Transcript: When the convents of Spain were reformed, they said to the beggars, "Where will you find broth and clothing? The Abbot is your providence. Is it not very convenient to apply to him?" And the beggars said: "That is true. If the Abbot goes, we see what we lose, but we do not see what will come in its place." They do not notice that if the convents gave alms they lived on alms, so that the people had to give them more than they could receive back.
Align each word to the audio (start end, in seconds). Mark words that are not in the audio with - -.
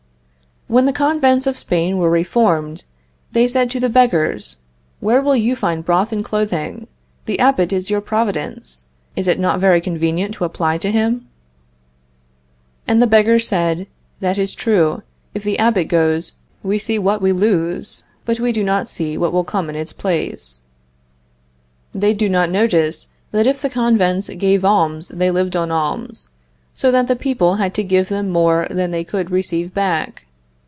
When 0.67 0.85
the 0.85 0.93
convents 0.93 1.47
of 1.47 1.57
Spain 1.57 1.97
were 1.97 2.09
reformed, 2.09 2.85
they 3.33 3.45
said 3.45 3.69
to 3.71 3.79
the 3.81 3.89
beggars, 3.89 4.61
"Where 5.01 5.21
will 5.21 5.35
you 5.35 5.53
find 5.53 5.83
broth 5.83 6.13
and 6.13 6.23
clothing? 6.23 6.87
The 7.25 7.39
Abbot 7.39 7.73
is 7.73 7.89
your 7.89 7.99
providence. 7.99 8.83
Is 9.17 9.27
it 9.27 9.37
not 9.37 9.59
very 9.59 9.81
convenient 9.81 10.33
to 10.35 10.45
apply 10.45 10.77
to 10.77 10.89
him?" 10.89 11.27
And 12.87 13.01
the 13.01 13.05
beggars 13.07 13.49
said: 13.49 13.85
"That 14.21 14.37
is 14.37 14.55
true. 14.55 15.03
If 15.33 15.43
the 15.43 15.59
Abbot 15.59 15.89
goes, 15.89 16.35
we 16.63 16.79
see 16.79 16.97
what 16.97 17.21
we 17.21 17.33
lose, 17.33 18.03
but 18.23 18.39
we 18.39 18.53
do 18.53 18.63
not 18.63 18.87
see 18.87 19.17
what 19.17 19.33
will 19.33 19.43
come 19.43 19.69
in 19.69 19.75
its 19.75 19.91
place." 19.91 20.61
They 21.91 22.13
do 22.13 22.29
not 22.29 22.49
notice 22.49 23.09
that 23.31 23.45
if 23.45 23.61
the 23.61 23.69
convents 23.69 24.29
gave 24.29 24.63
alms 24.63 25.09
they 25.09 25.31
lived 25.31 25.57
on 25.57 25.69
alms, 25.69 26.29
so 26.73 26.91
that 26.91 27.09
the 27.09 27.17
people 27.17 27.55
had 27.55 27.73
to 27.73 27.83
give 27.83 28.07
them 28.07 28.29
more 28.29 28.67
than 28.69 28.91
they 28.91 29.03
could 29.03 29.31
receive 29.31 29.73
back. 29.73 30.27